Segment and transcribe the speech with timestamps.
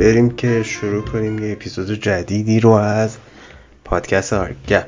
[0.00, 3.16] بریم که شروع کنیم یه اپیزود جدیدی رو از
[3.84, 4.86] پادکست آرگپ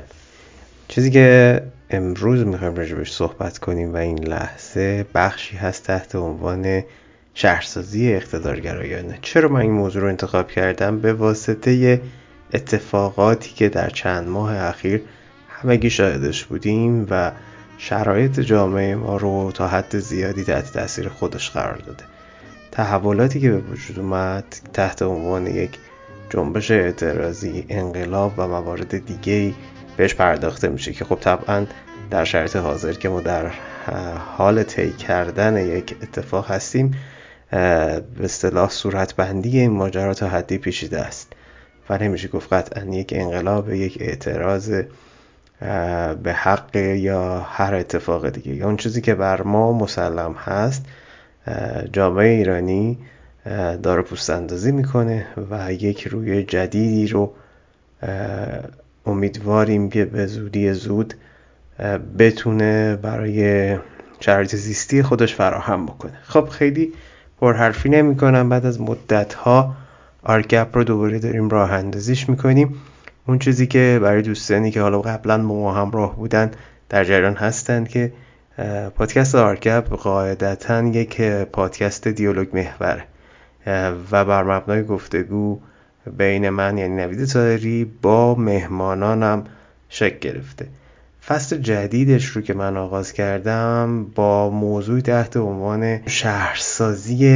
[0.87, 6.83] چیزی که امروز می‌خوایم راجبش صحبت کنیم و این لحظه بخشی هست تحت عنوان
[7.33, 9.19] شهرسازی اقتدارگرایانه.
[9.21, 12.01] چرا من این موضوع رو انتخاب کردم؟ به واسطه
[12.53, 15.01] اتفاقاتی که در چند ماه اخیر
[15.49, 17.31] همگی شاهدش بودیم و
[17.77, 22.03] شرایط جامعه ما رو تا حد زیادی تحت تاثیر خودش قرار داده.
[22.73, 25.77] تحولاتی که به وجود اومد تحت عنوان یک
[26.29, 29.53] جنبش اعتراضی انقلاب و موارد دیگه
[29.97, 31.65] بهش پرداخته میشه که خب طبعا
[32.09, 33.51] در شرایط حاضر که ما در
[34.37, 36.95] حال طی کردن یک اتفاق هستیم
[37.51, 41.33] به اصطلاح صورت بندی این ماجرا تا حدی پیچیده است.
[41.89, 44.81] و نمیشه گفت قطعا یک انقلاب یک اعتراض
[46.23, 50.85] به حق یا هر اتفاق دیگه یا اون چیزی که بر ما مسلم هست
[51.93, 52.97] جامعه ایرانی
[53.83, 57.33] داره پوست اندازی می‌کنه و یک روی جدیدی رو
[59.05, 61.13] امیدواریم که به زودی زود
[62.19, 63.77] بتونه برای
[64.19, 66.17] شرایط زیستی خودش فراهم بکنه.
[66.23, 66.93] خب خیلی
[67.41, 69.75] پرحرفی نمی کنم بعد از مدت ها
[70.23, 72.75] آرگپ رو دوباره داریم راه اندازیش می‌کنیم.
[73.27, 76.51] اون چیزی که برای دوستانی که حالا قبلا ما همراه بودن
[76.89, 78.13] در جریان هستند که
[78.95, 83.03] پادکست آرگپ قاعدتا یک پادکست دیالوگ محور
[84.11, 85.59] و بر مبنای گفتگو
[86.17, 89.43] بین من یعنی نوید تایری با مهمانانم
[89.89, 90.67] شکل گرفته.
[91.27, 97.27] فصل جدیدش رو که من آغاز کردم با موضوع تحت عنوان شهرسازی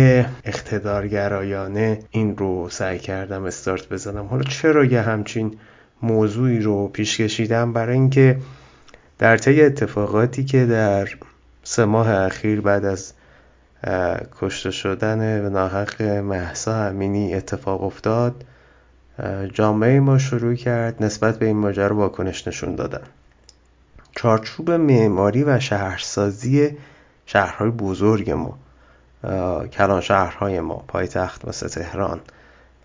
[0.45, 4.25] اقتدارگرایانه این رو سعی کردم استارت بزنم.
[4.25, 5.57] حالا چرا یه همچین
[6.01, 8.37] موضوعی رو پیش کشیدم؟ برای اینکه
[9.19, 11.09] در طی اتفاقاتی که در
[11.63, 13.13] سه ماه اخیر بعد از
[14.41, 18.45] کشته شدن به ناحق محسا امینی اتفاق افتاد
[19.53, 23.03] جامعه ما شروع کرد نسبت به این ماجرا واکنش نشون دادن.
[24.15, 26.77] چارچوب معماری و شهرسازی
[27.25, 28.57] شهرهای بزرگ ما
[29.67, 32.19] کلان شهرهای ما پایتخت مثل تهران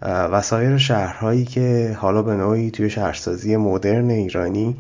[0.03, 4.77] و سایر شهرهایی که حالا به نوعی توی شهرسازی مدرن ایرانی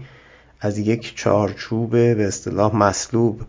[0.64, 3.40] از یک چارچوب به اصطلاح مسلوب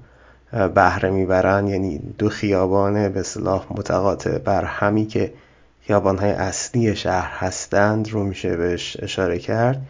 [0.75, 1.67] بهره می‌برن.
[1.67, 5.33] یعنی دو خیابان به اصطلاح متقاطع بر همی که
[5.81, 9.81] خیابانهای اصلی شهر هستند رو میشه بهش اشاره کرد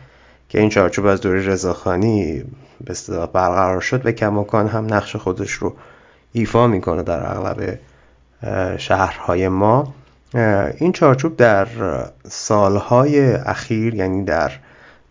[0.49, 2.43] که این چارچوب از دوره رضاخانی
[2.83, 5.73] به اصطلاح برقرار شد و کماکان هم نقش خودش رو
[6.33, 7.79] ایفا می‌کنه در اغلب
[8.77, 9.93] شهرهای ما.
[10.77, 11.67] این چارچوب در
[12.29, 14.51] سالهای اخیر یعنی در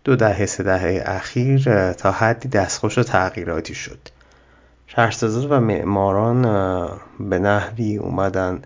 [0.03, 3.99] دو دهه سه دهه اخیر تا حدی دستخوش تغییراتی شد.
[4.87, 6.41] شهرسازان و معماران
[7.19, 8.61] به نحوی اومدن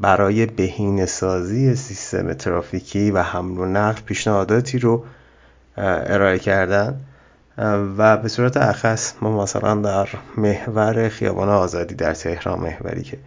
[0.00, 5.04] برای بهینه سازی سیستم ترافیکی و حمل و نقل پیشنهاداتی رو
[5.76, 7.00] ارائه کردن.
[7.98, 13.18] و به صورت اخص ما مثلا در محور خیابان آزادی در تهران محوری که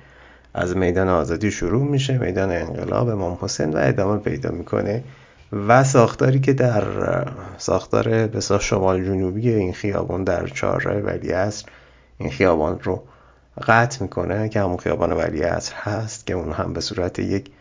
[0.53, 5.03] از میدان آزادی شروع میشه میدان انقلاب امام حسین و ادامه پیدا می‌کنه.
[5.53, 6.83] و ساختاری که در
[7.57, 11.65] ساختار بسیار شمال جنوبی این خیابان در چهارراه ولی اصر
[12.17, 13.03] این خیابان رو
[13.67, 17.51] قطع می‌کنه که همون خیابان ولی اصر هست که اون هم به صورت یک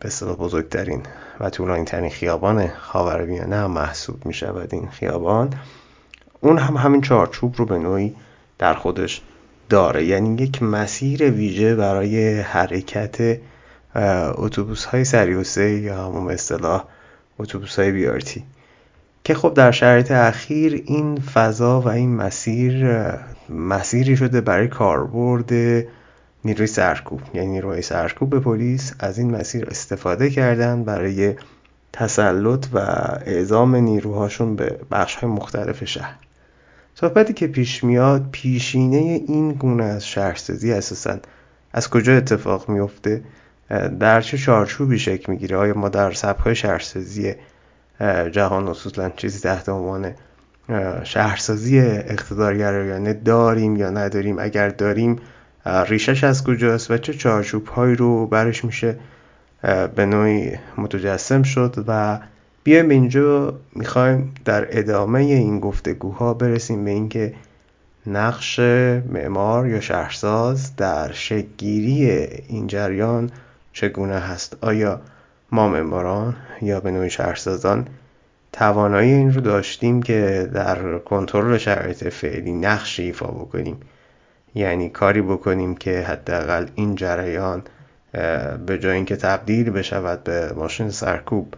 [0.00, 1.02] به بزرگترین
[1.40, 5.54] و طولانی ترین خیابان خاورمیانه هم محسوب می شود این خیابان.
[6.40, 8.14] اون هم همین چارچوب رو به نوعی
[8.58, 9.22] در خودش
[9.68, 10.04] داره.
[10.04, 13.38] یعنی یک مسیر ویژه برای حرکت
[13.94, 16.84] اتوبوس های سریوسه یا همون اصطلاح
[17.38, 18.44] اتوبوس های بیارتی
[19.24, 22.86] که خب در شرایط اخیر این فضا و این مسیر
[23.48, 25.52] مسیری شده برای کاربرد
[26.44, 27.20] نیروی سرکوب.
[27.34, 31.34] یعنی نیروی سرکوب به پلیس از این مسیر استفاده کردن برای
[31.92, 32.78] تسلط و
[33.26, 36.16] اعزام نیروهاشون به بخش های مختلف شهر.
[36.94, 38.96] صحبتی که پیش میاد پیشینه
[39.28, 41.18] این گونه از شهرسازی اساسا
[41.72, 43.22] از کجا اتفاق میفته؟
[44.00, 47.34] در چه چارچوبی شکل می‌گیره؟ آیا ما در سبکای شهرسازی
[48.32, 50.14] جهان اصولا چیزی تحت عنوان
[51.04, 55.16] شهرسازی اقتدارگرایانه داریم یا نداریم؟ اگر داریم
[55.66, 58.96] ریشش از کجاست و چه چارچوب هایی رو برش میشه
[59.94, 62.18] به نوعی متجسم شد و
[62.64, 67.34] بیایم اینجا می‌خوایم در ادامه این گفتگوها برسیم به اینکه
[68.06, 68.58] نقش
[69.08, 72.10] معمار یا شهرساز در شکلگیری
[72.48, 73.30] این جریان
[73.72, 75.00] چگونه هست؟ آیا
[75.52, 77.88] ما معماران یا به نوعی شهرسازان
[78.52, 83.80] توانایی این رو داشتیم که در کنترل شرایط فعلی نقش ایفا بکنیم؟
[84.54, 87.62] یعنی کاری بکنیم که حداقل این جریان
[88.66, 91.54] به جای اینکه تبدیل بشود به ماشین سرکوب.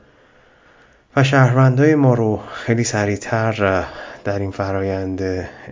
[1.17, 3.85] و شهروندای ما رو خیلی سریعتر
[4.25, 5.23] در این فرایند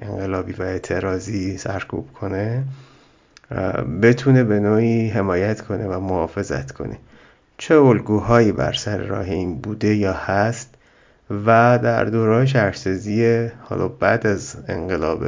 [0.03, 2.65] انقلابی و اعتراضی سرکوب کنه.
[4.03, 6.99] بتونه به نوعی حمایت کنه و محافظت کنه.
[7.59, 10.75] چه الگوهایی بر سر راه این بوده یا هست
[11.31, 15.25] و در دوره شهرسازی حالا بعد از انقلاب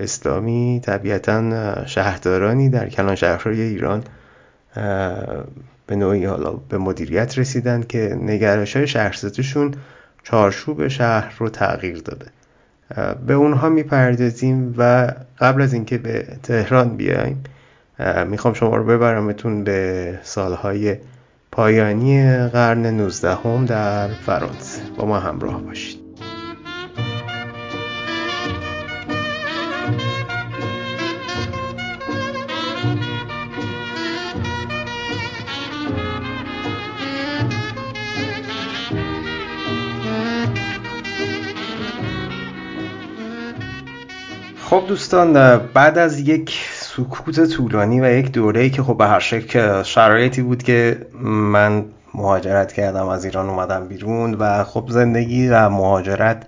[0.00, 4.04] اسلامی طبیعتا شهردارانی در کلان شهرهای ایران
[5.86, 9.74] به نوعی حالا به مدیریت رسیدن که نگرش های شهرسازیشون
[10.22, 12.26] چارچوب شهر رو تغییر داده.
[13.26, 17.44] به اونها می‌پردازیم و قبل از اینکه به تهران بیایم
[18.26, 20.96] می‌خوام شما رو ببرمتون به سالهای
[21.52, 24.82] پایانی قرن 19 هم در فرانسه.
[24.96, 26.05] با ما همراه باشید.
[44.76, 49.82] خب دوستان بعد از یک سکوت طولانی و یک دوره که خب به هر شکل
[49.82, 51.84] شرایطی بود که من
[52.14, 56.46] مهاجرت کردم از ایران اومدم بیرون و خب زندگی و مهاجرت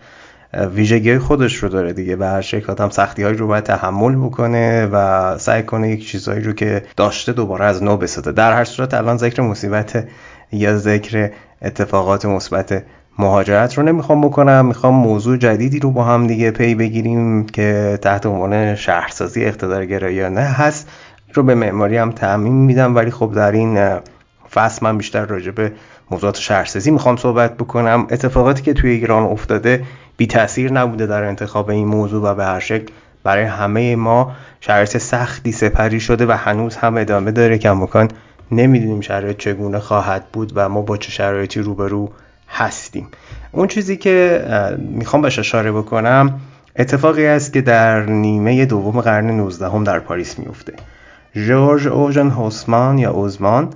[0.75, 2.17] ویژگی خودش رو داره دیگه.
[2.17, 6.41] به هر شکل آدم سختی هایی رو باید تحمل بکنه و سعی کنه یک چیزهایی
[6.41, 8.33] رو که داشته دوباره از نو بسازه.
[8.33, 10.09] در هر صورت الان ذکر مصیبت
[10.53, 11.31] یا ذکر
[11.63, 12.83] اتفاقات مثبت
[13.21, 18.27] مهاجرت رو نمی‌خوام بکنم می‌خوام موضوع جدیدی رو با هم دیگه پی بگیریم که تحت
[18.27, 20.89] عنوان شهرسازی اقتدارگرایانه هست
[21.35, 22.95] رو به معماری هم تعمین میدم.
[22.97, 23.99] ولی خب در این
[24.55, 25.73] فصل من بیشتر راجع به
[26.11, 28.07] موضوعات شهرسازی می‌خوام صحبت بکنم.
[28.11, 29.83] اتفاقاتی که توی ایران افتاده
[30.17, 32.87] بی تاثیر نبوده در انتخاب این موضوع و به هر شکل
[33.25, 37.59] برای همه ما شرایط سختی سپری شده و هنوز هم ادامه داره.
[37.59, 38.09] که مکان
[38.53, 42.11] نمی‌دونیم شرایط چگونه خواهد بود و ما با چه شرایطی روبرو
[42.51, 43.09] هستیم.
[43.53, 44.45] اون چیزی که
[44.79, 46.41] می‌خوام بهش اشاره بکنم
[46.77, 50.73] اتفاقی است که در نیمه دوم قرن 19 هم در پاریس میفته.
[51.35, 53.69] جورج اوژن هوسمان یا اوزمان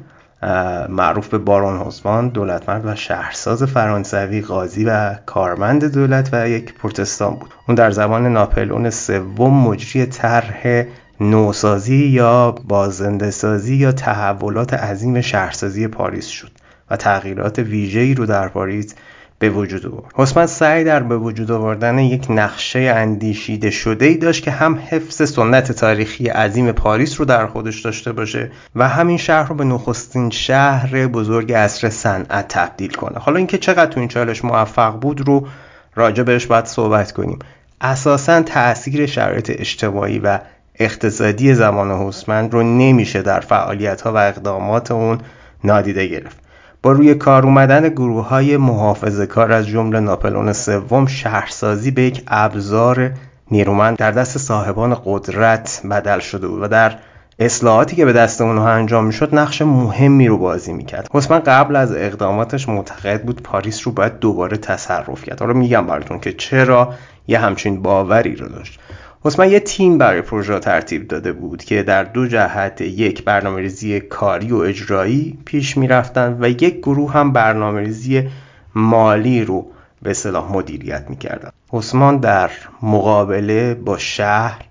[0.88, 7.34] معروف به بارون هوسمان دولتمرد و شهرساز فرانسوی قاضی و کارمند دولت و یک پروتستان
[7.34, 7.50] بود.
[7.68, 10.84] اون در زمان ناپلئون سوم مجری طرح
[11.20, 16.50] نوسازی یا بازنده سازی یا تحولات عظیم شهرسازی پاریس شد.
[16.92, 18.94] و تغییرات ویژه‌ای رو در پاریس
[19.38, 20.12] به وجود آورد.
[20.14, 25.30] حسمن سعی در به وجود آوردن یک نقشه اندیشیده شده ای داشت که هم حفظ
[25.30, 30.30] سنت تاریخی عظیم پاریس رو در خودش داشته باشه و همین شهر رو به نخستین
[30.30, 33.18] شهر بزرگ عصر صنعت تبدیل کنه.
[33.18, 35.46] حالا اینکه چقدر تو این چالش موفق بود رو
[35.94, 37.38] راجع بهش باید صحبت کنیم.
[37.80, 40.38] اساسا تاثیر شرایط اجتماعی و
[40.78, 45.18] اقتصادی زمان حسمن رو نمیشه در فعالیت ها و اقدامات اون
[45.64, 46.41] نادیده گرفت.
[46.82, 52.22] با روی کار اومدن گروه های محافظه کار از جمله ناپلون سوم شهرسازی به یک
[52.26, 53.10] ابزار
[53.50, 56.94] نیرومند در دست صاحبان قدرت بدل شده بود و در
[57.38, 61.08] اصلاحاتی که به دست اونها انجام می‌شد نقش مهمی رو بازی می‌کرد.
[61.12, 65.40] حسما قبل از اقداماتش معتقد بود پاریس رو باید دوباره تصرف کرد.
[65.40, 66.94] حالا میگم براتون که چرا
[67.28, 68.80] یه همچین باوری رو داشت.
[69.24, 74.00] حسما یه تیم برای پروژه ترتیب داده بود که در دو جهت یک برنامه ریزی
[74.00, 78.28] کاری و اجرایی پیش می‌رفتن و یک گروه هم برنامه ریزی
[78.74, 79.66] مالی رو
[80.02, 81.50] به صلاح مدیریت می‌کردن.
[81.72, 82.50] عثمان در
[82.82, 84.64] مقابله با شهر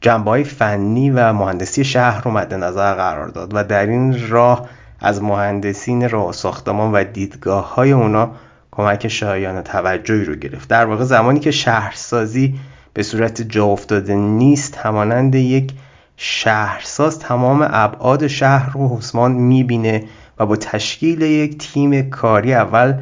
[0.00, 4.68] جنبه فنی و مهندسی شهر رو مد نظر قرار داد و در این راه
[5.00, 8.30] از مهندسین راه ساختمان و دیدگاه های اونا
[8.72, 10.68] کمک شایان توجهی رو گرفت.
[10.68, 12.58] در واقع زمانی که شهرسازی
[12.94, 14.76] به صورت جا افتاده نیست.
[14.76, 15.72] همانند یک
[16.16, 20.04] شهرساز تمام ابعاد شهر رو حسمان می‌بینه
[20.38, 22.94] و با تشکیل یک تیم کاری اول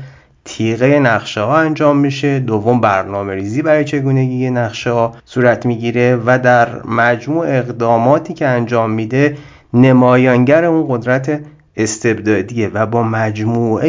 [0.45, 2.39] تیغه نقشه ها انجام میشه.
[2.39, 8.91] دوم برنامه ریزی برای چگونگی نقشه ها صورت می‌گیره و در مجموع اقداماتی که انجام
[8.91, 9.37] میده
[9.75, 11.41] نمایانگر اون قدرت
[11.77, 13.89] استبدادیه و با مجموعه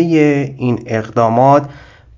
[0.58, 1.70] این اقدامات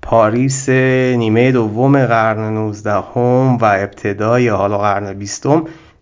[0.04, 5.46] پاریس نیمه دوم قرن 19 هم و ابتدای حالا قرن 20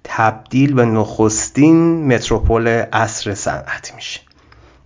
[0.05, 4.21] تبدیل به نخستین متروپول عصر صنعت میشه.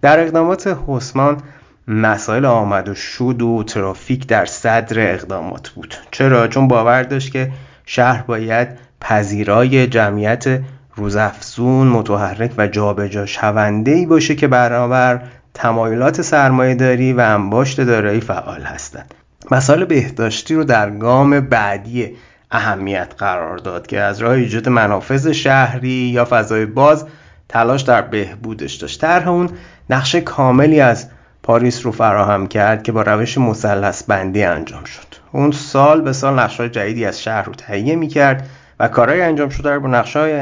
[0.02, 1.42] در اقدامات حسمان
[1.88, 5.94] مسائل آمد و شود و ترافیک در صدر اقدامات بود.
[6.11, 7.52] چرا؟ چون باور داشت که
[7.87, 8.68] شهر باید
[9.00, 10.61] پذیرای جمعیت
[10.96, 15.23] روزافزون متحرک و جابجا شونده ای باشه که برابر
[15.56, 19.14] تمایلات سرمایه داری و انباشت دارایی فعال هستند.
[19.50, 22.16] مسائل بهداشتی رو در گام بعدی
[22.50, 27.06] اهمیت قرار داد که از راه ایجاد منافذ شهری یا فضای باز
[27.48, 29.00] تلاش در بهبودش داشت.
[29.00, 29.50] طرح اون
[29.90, 31.08] نقشه کاملی از
[31.42, 35.06] پاریس رو فراهم کرد که با روش مثلث بندی انجام شد.
[35.32, 38.48] اون سال به سال نقشه جدیدی از شهر رو تهیه می‌کرد
[38.80, 40.32] و کارهای انجام شده رو با نقشه های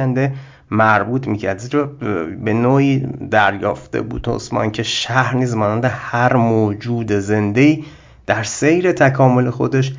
[0.76, 1.58] مربوط می‌کرد.
[1.58, 1.84] زیرا
[2.44, 7.78] به نوعی دریافته بود عثمان که شهر نیز مانند هر موجود زنده
[8.26, 9.92] در سیر تکامل خودش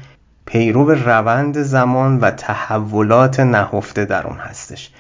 [0.46, 4.92] پیرو روند زمان و تحولات نهفته در اون هستش.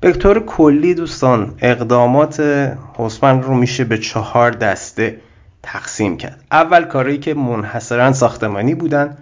[0.00, 2.40] به طور کلی دوستان اقدامات
[2.94, 5.16] حسمن رو میشه به چهار دسته
[5.62, 6.44] تقسیم کرد.
[6.52, 9.16] اول کارهایی که منحصرا ساختمانی بودن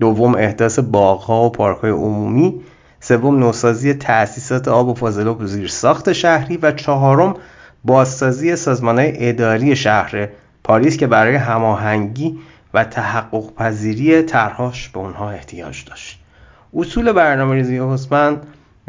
[0.00, 2.60] دوم احداث باغها و پارکهای عمومی
[3.04, 7.34] سوم نوسازی تأسیسات آب و فاضلاب و زیر ساخت شهری و چهارم
[7.84, 10.28] بازسازی سازمانهای اداری شهر
[10.64, 12.38] پاریس که برای هماهنگی
[12.74, 16.20] و تحقق پذیری طرحهاش به اونها احتیاج داشت.
[16.76, 18.36] اصول برنامه ریزی حسمن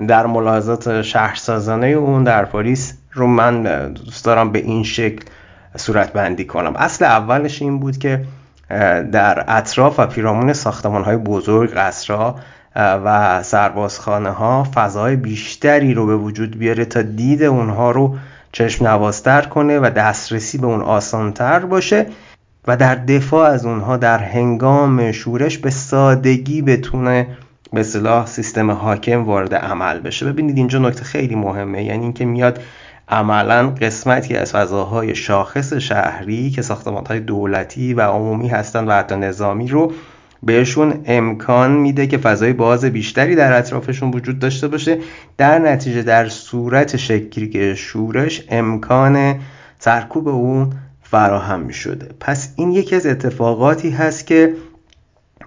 [0.08, 5.26] در ملاحظات شهرسازانه اون در پاریس رو من دوست دارم به این شکل
[5.76, 6.76] صورت بندی کنم.
[6.76, 8.26] اصل اولش این بود که
[9.12, 12.36] در اطراف و پیرامون ساختمان های بزرگ قصرها
[12.76, 18.16] و سربازخانه ها فضای بیشتری رو به وجود بیاره تا دید اونها رو
[18.52, 22.06] چشم نوازتر کنه و دسترسی به اون آسانتر باشه
[22.68, 27.28] و در دفاع از اونها در هنگام شورش به سادگی بتونه
[27.74, 30.26] به صلاح سیستم حاکم وارد عمل بشه.
[30.26, 32.60] ببینید اینجا نکته خیلی مهمه یعنی اینکه میاد
[33.10, 39.68] عملا قسمتی از فضاهای شاخص شهری که ساختمانهای دولتی و عمومی هستند و حتی نظامی
[39.68, 39.94] رو
[40.46, 44.98] بهشون امکان میده که فضای باز بیشتری در اطرافشون وجود داشته باشه.
[45.38, 49.36] در نتیجه در صورت شکلی شورش امکان
[49.80, 50.70] سرکوب اون
[51.02, 51.74] فراهم می
[52.20, 54.54] پس این یکی از اتفاقاتی هست که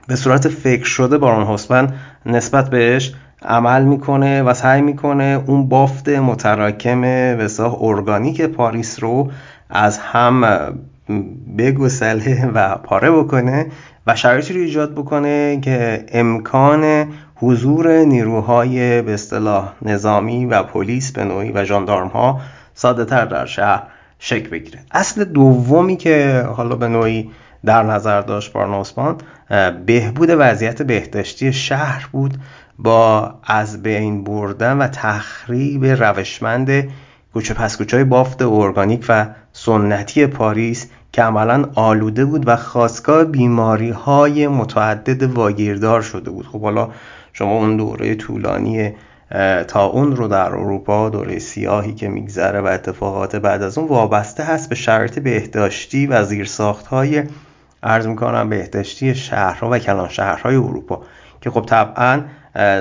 [0.09, 1.93] به صورت فکر شده بارون هوسمن
[2.26, 7.02] نسبت بهش عمل می‌کنه و سعی می‌کنه اون بافت متراکم
[7.38, 9.31] وساح ارگانیک پاریس رو
[9.71, 10.45] از هم
[11.59, 13.67] بگسله و پاره بکنه.
[14.09, 21.25] و شرایطی رو ایجاد بکنه که امکان حضور نیروهای به اصطلاح نظامی و پلیس به
[21.25, 22.41] نوعی و ژاندارم ها
[22.75, 23.83] ساده تر در شهر
[24.19, 24.79] شکل بگیره.
[24.91, 27.31] اصل دومی که حالا به نوعی
[27.65, 29.17] در نظر داشت بارنوسمان
[29.87, 32.38] بهبود وضعیت بهداشتی شهر بود
[32.79, 36.88] با از بین بردن و تخریب روشمند
[37.33, 43.25] کوچه پس کوچه های بافت ارگانیک و سنتی پاریس که عملا آلوده بود و خواستگاه
[43.25, 46.47] بیماری های متعدد واگیردار شده بود.
[46.47, 46.91] خب حالا
[47.33, 48.93] شما اون دوره طولانی
[49.69, 54.45] تا اون رو در اروپا دوره سیاهی که میگذره و اتفاقات بعد از اون وابسته
[54.45, 57.23] هست به شرایط بهداشتی و زیرساخت های
[57.83, 61.03] عرض می‌کنم بهداشتی شهرها و کلان شهرهای اروپا.
[61.41, 62.23] که خب طبعا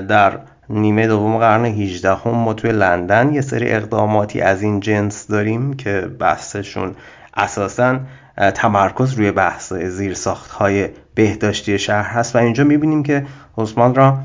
[0.07, 0.39] در
[0.69, 5.73] نیمه دوم قرن 18 هم ما توی لندن یه سری اقداماتی از این جنس داریم
[5.73, 6.95] که بحثشون
[7.37, 7.99] اساسا
[8.37, 13.25] تمرکز روی بحث زیرساخت های بهداشتی شهر هست و اینجا می‌بینیم که
[13.57, 14.17] عثمان را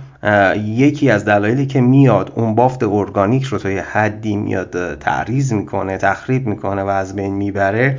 [0.56, 6.46] یکی از دلایلی که میاد اون بافت ارگانیک رو تا حدی میاد تعریض می‌کنه تخریب
[6.46, 7.98] می‌کنه و از بین می‌بره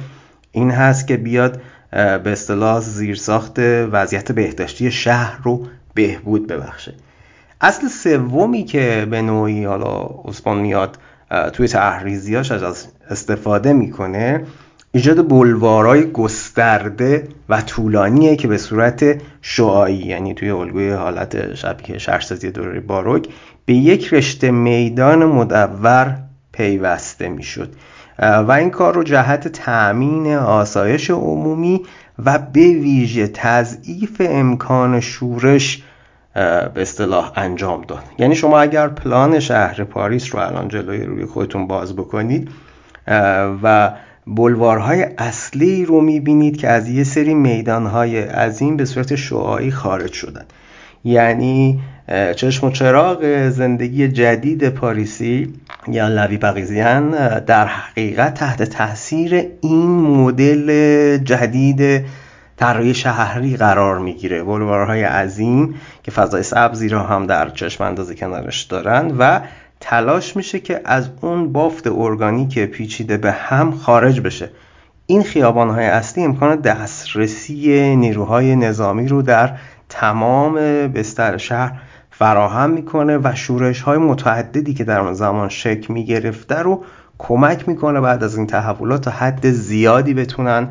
[0.51, 3.60] این هست که بیاد به اصطلاح زیرساخت
[3.91, 6.93] وضعیت بهداشتی شهر رو بهبود ببخشه.
[7.62, 10.98] اصل سومی که به نوعی حالا عثمان میاد
[11.53, 14.43] توی تحریزیاش از استفاده می‌کنه
[14.95, 22.51] ایجاد بلوارای گسترده و طولانیه که به صورت شعایی یعنی توی الگوی حالت شبیه شهرسازی
[22.51, 23.27] دوره باروک
[23.65, 26.17] به یک رشته میدان مدور
[26.51, 27.69] پیوسته می‌شد.
[28.19, 31.81] و این کار رو جهت تأمین آسایش عمومی
[32.25, 35.83] و به ویژه تضعیف امکان شورش
[36.33, 38.03] به اصطلاح انجام داد.
[38.17, 42.50] یعنی شما اگر پلان شهر پاریس رو الان جلوی روی خودتون باز بکنید
[43.63, 43.91] و
[44.27, 50.46] بلوارهای اصلی رو می‌بینید که از یه سری میدانهای عظیم به صورت شعاعی خارج شدن.
[51.06, 51.80] یعنی
[52.36, 55.53] چشم و چراغ زندگی جدید پاریسی
[55.88, 62.06] یا لوی بقیزیان در حقیقت تحت تاثیر این مدل جدید
[62.58, 64.44] طراحی شهری قرار می‌گیره.
[64.44, 69.39] بلوارهای عظیم که فضای سبزی را هم در چشم اندازه کنارش دارن و
[69.85, 74.49] تلاش میشه که از اون بافت ارگانیک پیچیده به هم خارج بشه.
[75.05, 79.57] این خیابانهای اصلی امکان دسترسی نیروهای نظامی رو در
[79.89, 80.53] تمام
[80.87, 86.83] بستر شهر فراهم می‌کنه و شورش های متعددی که در اون زمان شکل می‌گرفته رو
[87.17, 90.69] کمک می‌کنه بعد از این تحولات تا حد زیادی بتونن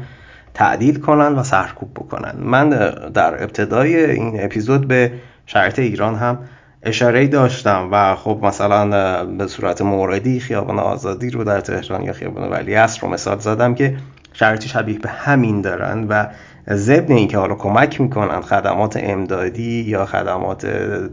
[0.54, 2.34] تعدیل کنن و سرکوب بکنن.
[2.38, 2.68] من
[3.14, 5.12] در ابتدای این اپیزود به
[5.46, 6.38] شرط ایران هم
[6.82, 12.50] اشاره داشتم و خب مثلا به صورت موردی خیابان آزادی رو در تهران یا خیابان
[12.50, 13.96] ولی رو مثال زدم که
[14.32, 16.26] شرایطی شبیه به همین دارن و
[16.70, 20.66] ضمن اینکه حالا کمک می‌کنن خدمات امدادی یا خدمات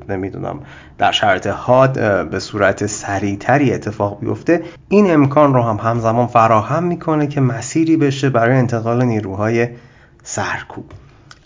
[0.09, 0.59] نمی‌دونم
[0.97, 1.93] در شرایط حاد
[2.29, 8.29] به صورت سریعتری اتفاق بیفته این امکان رو هم همزمان فراهم می‌کنه که مسیری بشه
[8.29, 9.67] برای انتقال نیروهای
[10.23, 10.85] سرکوب.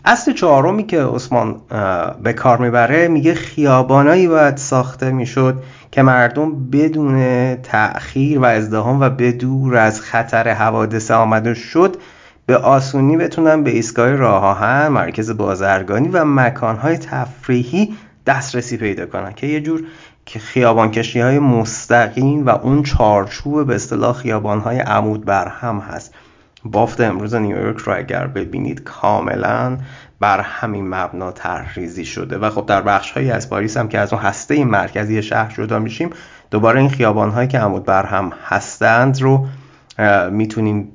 [0.06, 1.62] اصل چهارمی که عثمان
[2.24, 9.10] به کار می‌بره میگه خیابانایی باید ساخته می‌شد که مردم بدون تأخیر و ازدهام و
[9.10, 11.98] بدور از خطر حوادث آمده شد
[12.46, 17.96] به آسونی بتونن به ایستگاه راه مرکز بازرگانی و مکانهای تفریحی
[18.26, 19.84] دسترسی پیدا کنن که یه جور
[20.26, 26.14] که خیابان کشی های مستقیم و اون چارچوب به اصطلاح خیابان های عمود برهم هست.
[26.66, 29.78] بافت امروز نیویورک رو اگر ببینید کاملا
[30.20, 34.14] بر همین مبنا طرحریزی شده و خب در بخش هایی از پاریس هم که از
[34.14, 36.10] اون هسته مرکزی شهر جدا میشیم
[36.52, 39.48] دوباره این خیابان هایی که عمود برهم هستند رو
[40.32, 40.92] می‌تونیم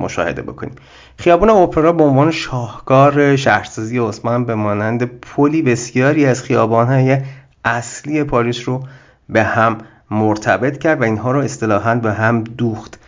[0.00, 0.74] مشاهده بکنیم.
[1.16, 7.18] خیابان اپرا به عنوان شاهکار شهرسازی عثمان به مانند پلی بسیاری از خیابانهای
[7.64, 8.84] اصلی پاریس رو
[9.28, 9.78] به هم
[10.10, 12.99] مرتبط کرد و اینها رو اصطلاحا به هم دوخت.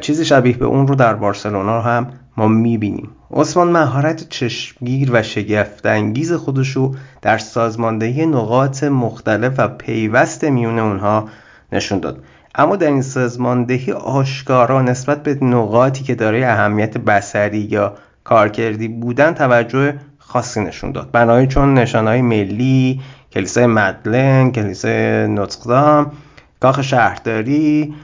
[0.00, 2.06] چیزی شبیه به اون رو در بارسلونا هم
[2.36, 3.10] ما می‌بینیم.
[3.30, 11.28] عثمان مهارت چشمگیر و شگفتانگیز خودش رو در سازماندهی نقاط مختلف و پیوست میون اونها
[11.72, 12.22] نشون داد.
[12.54, 17.94] اما در این سازماندهی آشکارا نسبت به نقاطی که دارای اهمیت بسری یا
[18.24, 21.10] کارکردی بودن توجه خاصی نشون داد.
[21.10, 23.00] بنابراین چون نشانهای ملی
[23.32, 26.12] کلیسای مدلن کلیسای نوتردام
[26.60, 27.94] کاخ شهرداری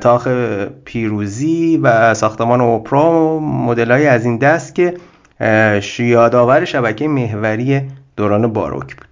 [0.00, 0.28] تاخ
[0.84, 4.94] پیروزی و ساختمان اوپرا و مدل از این دست که
[5.98, 7.80] یادآور شبکه محوری
[8.16, 9.08] دوران باروک بود.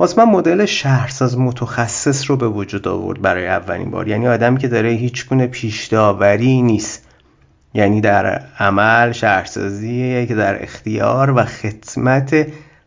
[0.00, 4.08] عثمان مدل شهرساز متخصص رو به وجود آورد برای اولین بار.
[4.08, 5.92] یعنی آدمی که داره هیچ گونه پیش
[6.62, 7.08] نیست.
[7.74, 12.46] یعنی در عمل شهرسازی که در اختیار و خدمت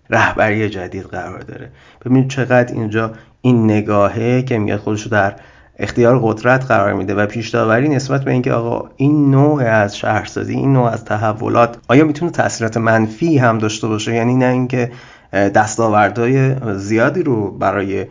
[0.10, 1.69] رهبری جدید قرار داره.
[2.06, 5.36] ببینید چقدر اینجا این نگاهه که میاد خودش رو در
[5.80, 10.74] اختیار قدرت قرار میده و پیش نسبت به اینکه آقا این نوع از شهرسازی این
[10.74, 14.92] نوع از تحولات آیا می‌تونه تاثیرات منفی هم داشته باشه؟ یعنی نه اینکه
[15.34, 18.06] دستاوردهای زیادی رو برای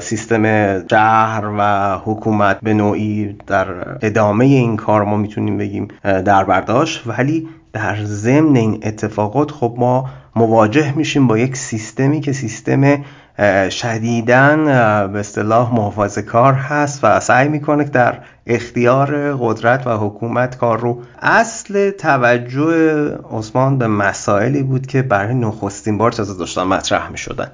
[0.00, 0.44] سیستم
[0.88, 3.66] شهر و حکومت به نوعی در
[4.02, 10.10] ادامه این کار ما می‌تونیم بگیم در برداشت ولی در ضمن این اتفاقات خب ما
[10.36, 13.04] مواجه میشیم با یک سیستمی که سیستم
[13.70, 14.64] شدیدن
[15.12, 20.80] به اصطلاح محافظه کار هست و سعی می‌کنه که در اختیار قدرت و حکومت کار
[20.80, 21.02] رو.
[21.22, 27.48] اصل توجه عثمان به مسائلی بود که برای نخستین بار تازه داشتن مطرح می‌شدن.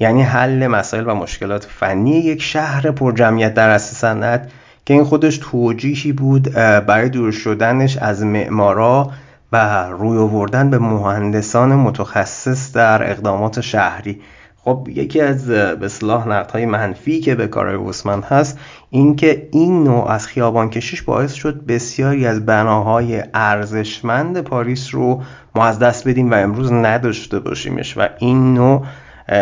[0.00, 4.50] یعنی حل مسائل و مشکلات فنی یک شهر پر جمعیت در اصل صنعت
[4.86, 6.52] که این خودش توجیهی بود
[6.86, 9.10] برای دور شدنش از معمارا
[9.52, 14.20] و روی آوردن به مهندسان متخصص در اقدامات شهری.
[14.64, 18.58] خب یکی از به صلاح نقدهای منفی که به کار عثمان هست
[18.90, 25.22] اینکه این نوع از خیابان کشیش باعث شد بسیاری از بناهای ارزشمند پاریس رو
[25.54, 27.96] ما از دست بدیم و امروز نداشته باشیمش.
[27.96, 28.86] و این نوع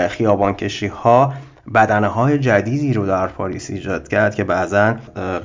[0.09, 1.33] خیابان کشی ها
[1.75, 4.95] بدنه های جدیدی رو در پاریس ایجاد کرد که بعضا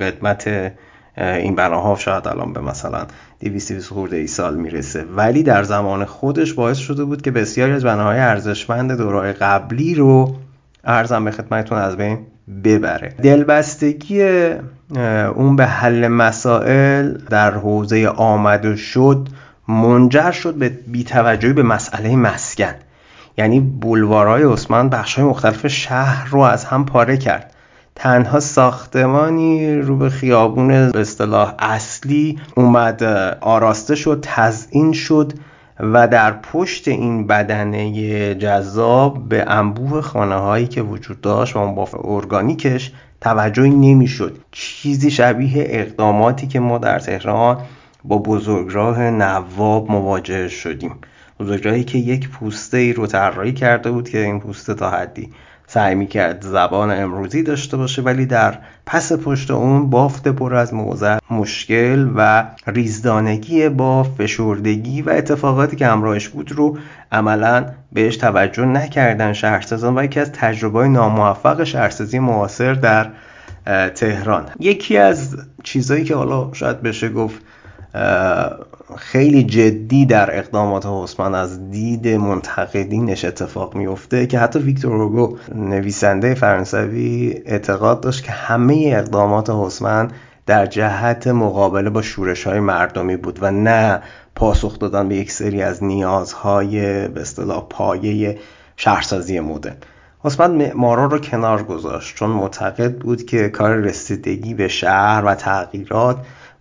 [0.00, 0.72] قدمت
[1.16, 3.06] این بناها شاید الان به مثلا
[3.40, 5.04] 220 خورده ای سال می‌رسه.
[5.16, 10.36] ولی در زمان خودش باعث شده بود که بسیاری از بناهای ارزشمند دورهای قبلی رو
[10.84, 12.18] ارزم به خدمتتون از بین
[12.64, 13.14] ببره.
[13.22, 14.22] دلبستگی
[15.34, 19.28] اون به حل مسائل در حوزه آمد و شد
[19.68, 22.74] منجر شد به بیتوجهی به مسئله مسکن.
[23.38, 27.53] یعنی بولوارهای عثمان بخشهای مختلف شهر رو از هم پاره کرد.
[27.96, 33.02] تنها ساختمانی رو به خیابون به اصطلاح اصلی اومد
[33.40, 35.32] آراسته شد تزئین شد
[35.80, 41.74] و در پشت این بدنه جذاب به انبوه خانه هایی که وجود داشت و اون
[41.74, 44.38] باف ارگانیکش توجهی نمی‌شد.
[44.52, 47.58] چیزی شبیه اقداماتی که ما در تهران
[48.04, 50.94] با بزرگراه نواب مواجه شدیم.
[51.40, 55.30] بزرگراهی که یک پوسته ای رو طراحی کرده بود که این پوسته تا حدی
[55.66, 61.18] سعی می‌کرد زبان امروزی داشته باشه ولی در پس پشت اون بافت پر از موضع
[61.30, 66.78] مشکل و ریزدانگی با فشردگی و اتفاقاتی که همراهش بود رو
[67.12, 73.10] عملا بهش توجه نکردن شهرسازان و یکی از تجربه ناموفق شهرسازی معاصر در
[73.94, 74.44] تهران.
[74.60, 77.42] یکی از چیزهایی که حالا شاید بشه گفت
[78.96, 86.34] خیلی جدی در اقدامات حسمن از دید منتقدینش اتفاق میفته که حتی ویکتور هوگو نویسنده
[86.34, 90.10] فرانسوی اعتقاد داشت که همه اقدامات حسمن
[90.46, 94.02] در جهت مقابله با شورش های مردمی بود و نه
[94.34, 98.38] پاسخ دادن به یک سری از نیازهای به اصطلاح پایه
[98.76, 99.76] شهرسازی مدرن.
[100.24, 106.16] عثمان معمارا رو کنار گذاشت چون معتقد بود که کار رسیدگی به شهر و تغییرات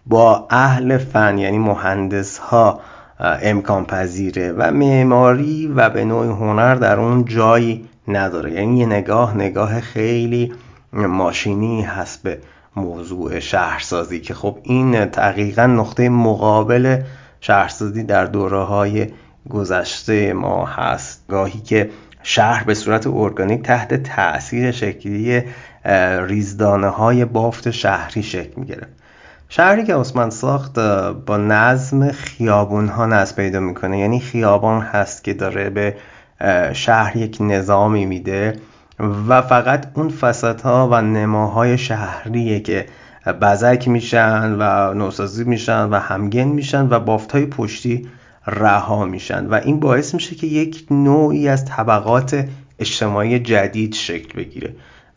[0.06, 2.80] با اهل فن یعنی مهندس ها
[3.20, 8.52] امکان پذیره و معماری و به نوع هنر در اون جایی نداره.
[8.52, 10.54] یعنی یه نگاه نگاه خیلی
[10.94, 12.40] ماشینی هست به
[12.76, 17.02] موضوع شهرسازی که خب این دقیقا نقطه مقابل
[17.42, 19.08] شهرسازی در دوره های
[19.50, 21.26] گذشته ما هست.
[21.30, 21.90] گاهی که
[22.24, 25.44] شهر به صورت ارگانیک تحت تاثیر شکلی
[26.28, 28.88] ریزدانه های بافت شهری شکل می‌گیره.
[29.56, 30.80] شهری که عثمان ساخت
[31.26, 34.00] با نظم خیابون ها نظم پیدا می‌کنه.
[34.00, 35.96] یعنی خیابان هست که داره به
[36.74, 38.60] شهر یک نظامی میده
[39.28, 42.86] و فقط اون فسادها و نماهای شهریه که
[43.42, 48.08] بزک میشن و نوسازی میشن و همگن میشن و بافت های پشتی
[48.48, 49.46] رها میشن.
[49.46, 52.46] و این باعث میشه که یک نوعی از طبقات
[52.80, 54.76] اجتماعی جدید شکل بگیره.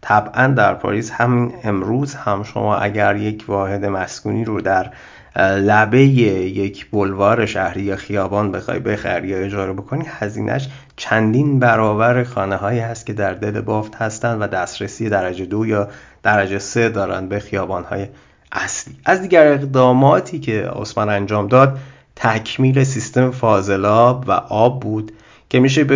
[0.09, 4.90] طبعا در پاریس همین امروز هم شما اگر یک واحد مسکونی رو در
[5.38, 12.57] لبه یک بلوار شهری یا خیابان بخوای بخری یا اجاره بکنی هزینهش چندین برابر خانه
[12.57, 15.88] هایی هست که در دل بافت هستند و دسترسی درجه دو یا
[16.23, 18.07] درجه سه دارن به خیابان های
[18.53, 18.97] اصلی.
[19.05, 21.79] از دیگر اقداماتی که عثمان انجام داد
[22.16, 25.12] تکمیل سیستم فاضلاب و آب بود
[25.51, 25.95] که میشه به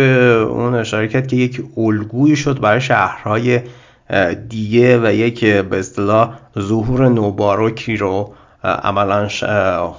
[0.49, 3.61] اون اشاره کرد که یک الگویی شد برای شهرهای
[4.49, 9.27] دیگه و یک به اصطلاح ظهور نوباروکی رو عملا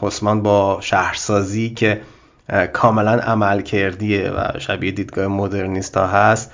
[0.00, 2.00] حسمان با شهرسازی که
[2.72, 6.52] کاملا عمل کردیه و شبیه دیدگاه مدرنیست ها هست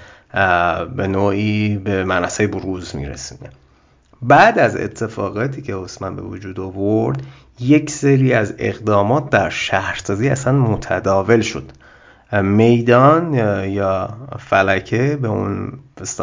[0.96, 3.50] به نوعی به منصه بروز میرسونه.
[4.22, 7.22] بعد از اتفاقاتی که عثمان به وجود آورد
[7.60, 11.72] یک سری از اقدامات در شهرسازی اصلا متداول شد.
[12.32, 15.72] میدان یا فلکه به اون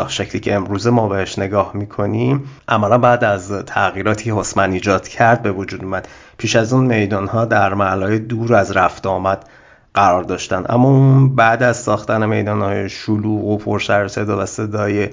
[0.08, 5.52] شکلی که امروزه ما بهش نگاه می‌کنیم عملا بعد از تغییراتی حسمن ایجاد کرد به
[5.52, 6.08] وجود اومد.
[6.38, 9.46] پیش از اون میدان ها در محلهای دور از رفت آمد
[9.94, 10.64] قرار داشتن.
[10.70, 15.10] اما اون بعد از ساختن میدان های شلوغ و پرسر صدا و صدای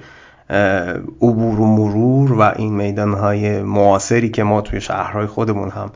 [1.21, 5.91] عبور و مرور و این میدان های معاصری که ما توی شهرهای خودمون هم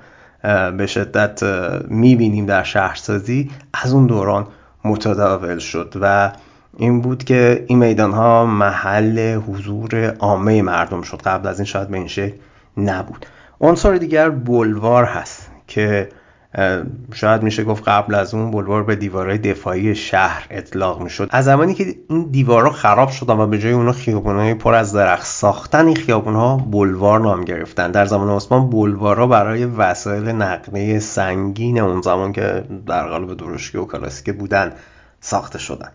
[0.76, 1.42] به شدت
[1.88, 4.46] می‌بینیم در شهرسازی از اون دوران
[4.86, 6.32] متداول شد و
[6.76, 11.22] این بود که این میدان ها محل حضور عامه مردم شد.
[11.22, 12.34] قبل از این شاید به این شکل
[12.76, 13.26] نبود.
[13.60, 16.08] عنصر دیگر بلوار هست که
[17.14, 21.28] شاید میشه گفت قبل از اون بلوار به دیوارهای دفاعی شهر اطلاق می‌شد.
[21.30, 25.26] از زمانی که این دیوارها خراب شدن و به جای اونها خیابونهای پر از درخت
[25.26, 27.90] ساختن این خیابونها بلوار نام گرفتن.
[27.90, 33.84] در زمان عثمان بلوارها برای وسایل نقلیه سنگین اون زمان که در قالب درشکی و
[33.84, 34.72] کلاسیک بودن
[35.20, 35.90] ساخته شدن.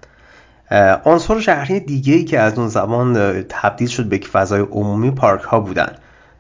[1.06, 5.60] عنصر شهری دیگه ای که از اون زمان تبدیل شد به فضای عمومی پارک ها
[5.60, 5.96] بودن.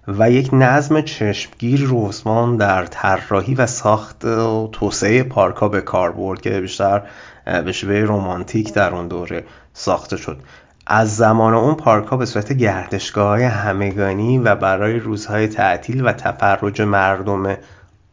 [0.07, 5.81] و یک نظم چشمگیر رو عثمان در طراحی و ساخت و توسعه پارک ها به
[5.81, 7.01] کار برد که بیشتر
[7.45, 10.39] به شیوه رومانتیک در اون دوره ساخته شد.
[10.87, 16.11] از زمان اون پارک ها به صورت گردشگاه های همگانی و برای روزهای تعطیل و
[16.13, 17.57] تفرج مردم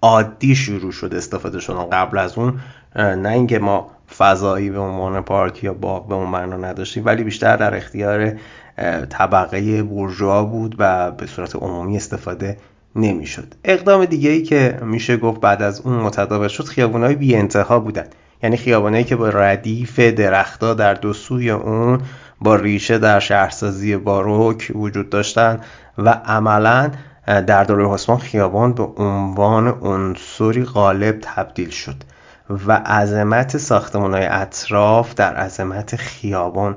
[0.03, 1.91] عادی شروع شد استفاده شدن.
[1.91, 2.61] قبل از اون
[2.97, 7.57] نه اینکه ما فضایی به عنوان پارک یا باغ به اون معنا نداشتیم ولی بیشتر
[7.57, 8.33] در اختیار
[9.11, 12.57] طبقه بورژوا بود و به صورت عمومی استفاده
[12.97, 13.55] نمی‌شد.
[13.65, 18.05] اقدام دیگه ای که میشه گفت بعد از اون متداول شد خیابونای بی انتها بودن
[18.43, 22.01] یعنی خیابانایی که با ردیف درختها در دو سوی اون
[22.41, 25.61] با ریشه در شهرسازی باروک وجود داشتن
[25.99, 26.91] و عملا
[27.27, 31.95] در دوره حسمان خیابان به عنوان عنصری غالب تبدیل شد
[32.67, 36.77] و عظمت ساختمان های اطراف در عظمت خیابان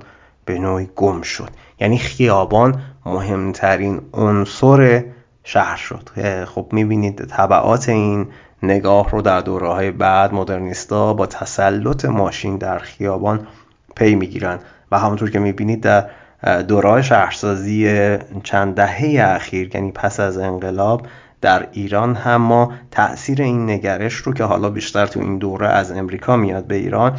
[0.52, 1.50] به نوعی گم شد.
[1.80, 5.04] یعنی خیابان مهمترین عنصر
[5.44, 6.10] شهر شد.
[6.46, 8.28] خب می‌بینید طبعات این
[8.64, 13.48] نگاه رو در دوره های بعد مدرنیستا با تسلط ماشین در خیابان
[13.96, 14.60] پی می‌گیرن.
[14.92, 16.10] و همونطور که می‌بینید در
[16.68, 21.08] دوره شهرسازی چند دهه اخیر یعنی پس از انقلاب
[21.42, 25.92] در ایران هم ما تاثیر این نگرش رو که حالا بیشتر تو این دوره از
[25.92, 27.18] امریکا میاد به ایران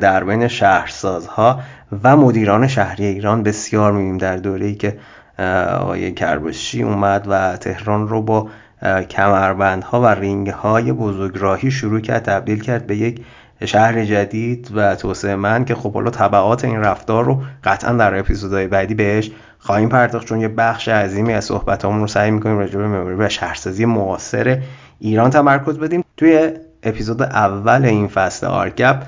[0.00, 1.60] در بین شهرسازها
[2.02, 4.98] و مدیران شهری ایران بسیار می‌بینیم در دوره‌ای که
[5.80, 8.48] آقای کربشی اومد و تهران رو با
[9.10, 13.24] کمربندها و رینگ های بزرگراهی شروع کرد تبدیل کرد به یک
[13.64, 18.66] شهر جدید و توسعه من که خب حالا طبعات این رفتار رو قطعا در اپیزودهای
[18.66, 22.86] بعدی بهش خواهیم پرداخت چون یه بخش عظیمی از صحبتامون رو سعی می‌کنیم راجع به
[22.86, 24.62] مموری و شهرسازی معاصر
[24.98, 26.04] ایران تمرکز بدیم.
[26.16, 26.50] توی
[26.82, 29.02] اپیزود اول این فصل آرگپ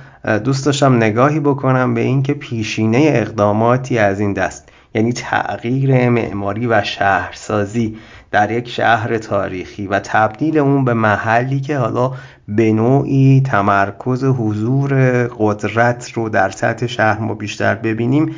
[0.45, 6.85] دوست داشتم نگاهی بکنم به اینکه پیشینه اقداماتی از این دست یعنی تغییر معماری و
[6.85, 7.97] شهرسازی
[8.31, 12.13] در یک شهر تاریخی و تبدیل اون به محلی که حالا
[12.49, 14.93] به نوعی تمرکز حضور
[15.39, 18.35] قدرت رو در سطح شهر ما بیشتر ببینیم.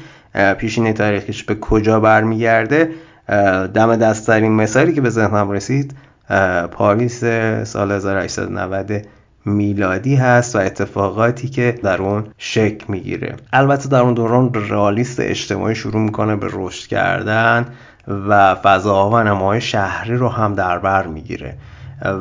[0.58, 2.90] پیشینه تاریخیش به کجا برمیگرده؟
[3.74, 5.94] دم دستترین مثالی که به ذهنم رسید
[6.72, 7.24] پاریس
[7.64, 9.06] سال 1890
[9.50, 13.36] میلادی هست و اتفاقاتی که در اون شکل می‌گیره.
[13.52, 17.66] البته در اون دوران رئالیست اجتماعی شروع می‌کنه به رشد کردن
[18.28, 21.56] و فضاها و نمای شهری رو هم در بر می‌گیره.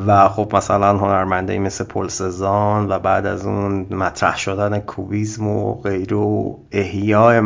[0.06, 5.74] و خب مثلا هنرمنده مثل پل سزان و بعد از اون مطرح شدن کوبیزم و
[5.74, 7.40] غیره و احیاء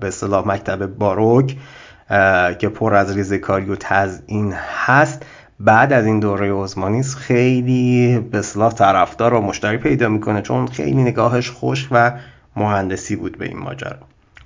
[0.00, 1.56] به اصطلاح مکتب باروک
[2.58, 4.54] که پر از ریزکاری و تزئین
[4.86, 5.26] هست
[5.60, 11.02] بعد از این دوره عثمانی خیلی به اصطلاح طرفدار و مشتری پیدا می‌کنه چون خیلی
[11.02, 12.12] نگاهش خوش و
[12.56, 13.96] مهندسی بود به این ماجرا.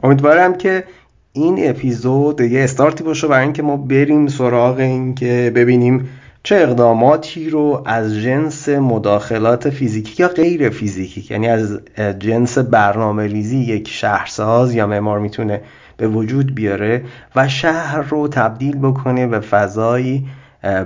[0.03, 0.85] امیدوارم که
[1.33, 6.09] این اپیزود یه استارتی باشه برای اینکه ما بریم سراغ این که ببینیم
[6.43, 11.81] چه اقداماتی رو از جنس مداخلات فیزیکی یا غیر فیزیکی یعنی از
[12.19, 15.61] جنس برنامه ریزی یک شهرساز یا معمار می‌تونه
[15.97, 17.05] به وجود بیاره
[17.37, 20.27] و شهر رو تبدیل بکنه به فضایی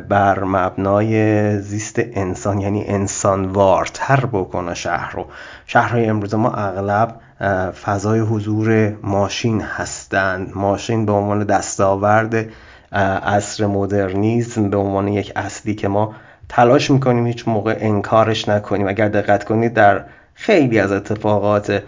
[0.09, 5.27] بر مبنای زیست انسان یعنی انسانوارتر بکنه شهر رو.
[5.67, 7.21] شهرهای امروز ما اغلب
[7.85, 10.53] فضای حضور ماشین هستند.
[10.55, 12.47] ماشین به عنوان دستاورد
[13.23, 16.15] عصر مدرنیزم به عنوان یک اصلی که ما
[16.49, 18.89] تلاش می‌کنیم هیچ موقع انکارش نکنیم.
[18.89, 21.83] اگر دقت کنید در خیلی از اتفاقات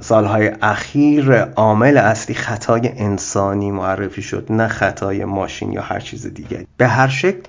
[0.00, 6.66] سالهای اخیر عامل اصلی خطای انسانی معرفی شد نه خطای ماشین یا هر چیز دیگری.
[6.76, 7.42] به هر شکل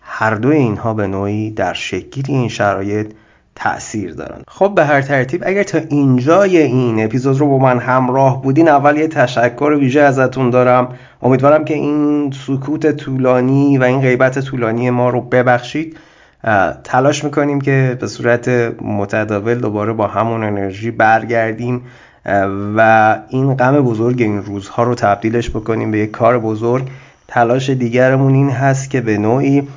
[0.00, 3.12] هر دو اینها به نوعی در شکلی این شرایط
[3.54, 8.42] تاثیر دارن خب به هر ترتیب اگر تا اینجای این اپیزود رو با من همراه
[8.42, 10.88] بودین اول یه تشکر ویژه ازتون دارم.
[11.22, 15.96] امیدوارم که این سکوت طولانی و این غیبت طولانی ما رو ببخشید.
[16.84, 18.48] تلاش می‌کنیم که به صورت
[18.82, 21.82] متداول دوباره با همون انرژی برگردیم
[22.76, 26.88] و این غم بزرگ این روزها رو تبدیلش بکنیم به یک کار بزرگ.
[27.28, 29.68] تلاش دیگرمون این هست که به نوعی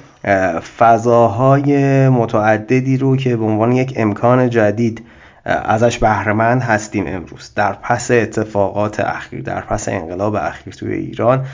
[0.77, 5.01] فضاهای متعددی رو که به عنوان یک امکان جدید
[5.45, 7.51] ازش بهرهمند هستیم امروز.
[7.55, 11.45] در پس اتفاقات اخیر در پس انقلاب اخیر توی ایران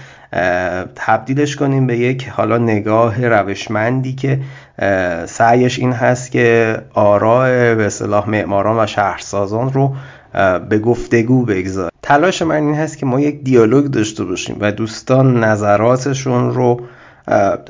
[0.96, 4.40] تبدیلش کنیم به یک حالا نگاه روشمندی که
[5.26, 9.96] سعیش این هست که آراء به اصطلاح معماران و شهرسازان رو
[10.70, 15.44] به گفتگو بگذاره تلاش من این هست که ما یک دیالوگ داشته باشیم و دوستان
[15.44, 16.82] نظراتشون رو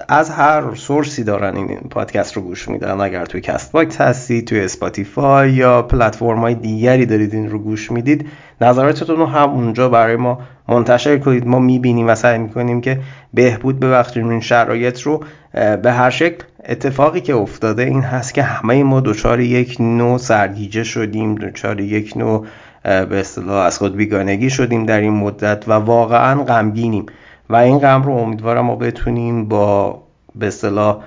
[0.07, 3.01] از هر source ی دارن این پادکست رو گوش میدن.
[3.01, 8.27] اگر توی Castbox هستی توی Spotify یا پلتفرم های دیگری دارید این رو گوش می‌دید
[8.61, 11.47] نظراتتون رو هم اونجا برای ما منتشر کنید.
[11.47, 12.99] ما می‌بینیم و سعی می‌کنیم که
[13.33, 15.23] بهبود ببخشیم این شرایط رو.
[15.53, 20.83] به هر شکل اتفاقی که افتاده این هست که همه ما دچار یک نوع سرگیجه
[20.83, 22.45] شدیم دچار یک نوع
[22.83, 27.05] به اصطلاح از خود بیگانگی شدیم در این مدت و واقعا غمگینیم.
[27.49, 30.03] و این غم رو امیدوارم ما بتونیم با
[30.35, 30.97] به اصطلاح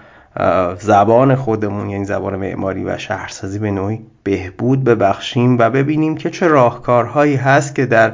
[0.78, 6.48] زبان خودمون یعنی زبان معماری و شهرسازی به نوعی بهبود ببخشیم و ببینیم که چه
[6.48, 8.12] راهکارهایی هست که در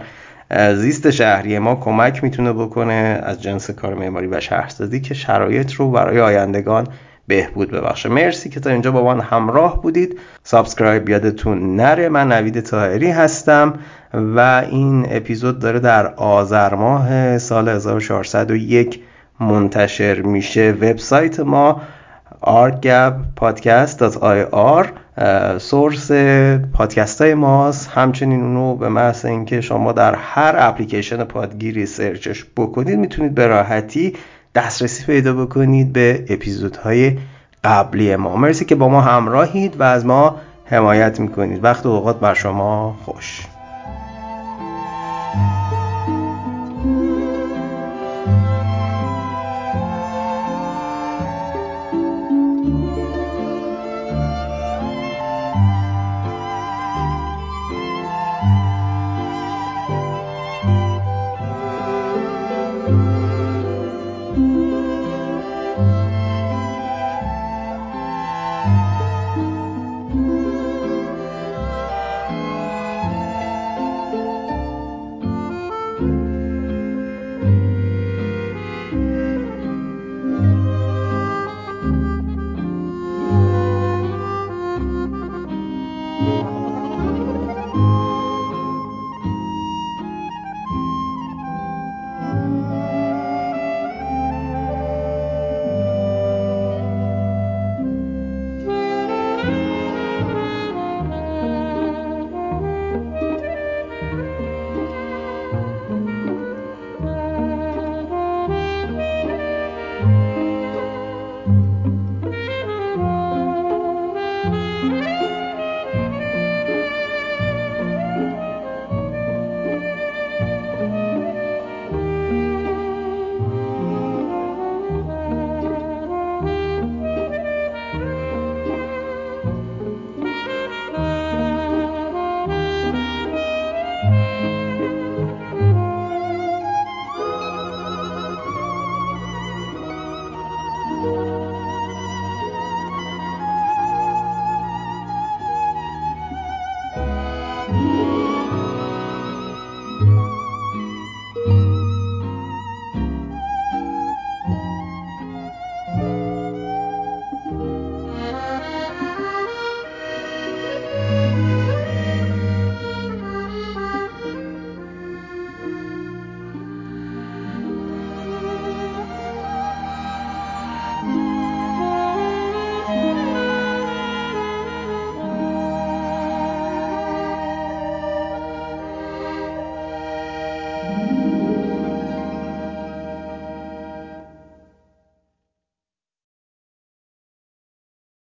[0.75, 5.91] زیست شهری ما کمک می‌تونه بکنه از جنس کار معماری و شهرسازی که شرایط رو
[5.91, 6.87] برای آیندگان
[7.27, 10.19] بهبود ببخشه مرسی که تا اینجا با من همراه بودید.
[10.42, 12.09] subscribe یادتون نره.
[12.09, 13.75] من نوید طاهری هستم
[14.15, 19.01] و این اپیزود داره در آذر ماه سال 1401
[19.41, 20.71] منتشر میشه.
[20.71, 21.81] وبسایت ما
[22.43, 24.87] artgabpodcast.ir
[25.59, 26.11] source
[26.73, 27.91] پادکست های ماست.
[27.95, 34.12] همچنین اونو به محض اینکه شما در هر اپلیکیشن پادگیری سرچش بکنید می‌تونید به راحتی
[34.57, 37.19] دسترسی پیدا بکنید به اپیزودهای
[37.64, 38.37] قبلی ما.
[38.37, 41.64] مرسی که با ما همراهید و از ما حمایت می‌کنید.
[41.64, 43.42] وقت و اوقات بر شما خوش.